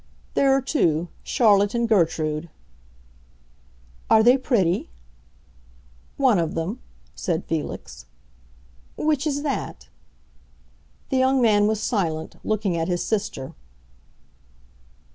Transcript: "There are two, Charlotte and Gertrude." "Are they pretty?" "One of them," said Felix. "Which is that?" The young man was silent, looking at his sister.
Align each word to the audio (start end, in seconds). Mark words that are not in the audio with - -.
"There 0.33 0.51
are 0.51 0.63
two, 0.63 1.09
Charlotte 1.21 1.75
and 1.75 1.87
Gertrude." 1.87 2.49
"Are 4.09 4.23
they 4.23 4.35
pretty?" 4.35 4.89
"One 6.17 6.39
of 6.39 6.55
them," 6.55 6.79
said 7.13 7.45
Felix. 7.45 8.07
"Which 8.97 9.27
is 9.27 9.43
that?" 9.43 9.89
The 11.09 11.17
young 11.17 11.39
man 11.39 11.67
was 11.67 11.79
silent, 11.81 12.37
looking 12.43 12.75
at 12.77 12.87
his 12.87 13.03
sister. 13.03 13.53